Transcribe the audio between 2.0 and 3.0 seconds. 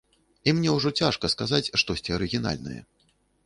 арыгінальнае.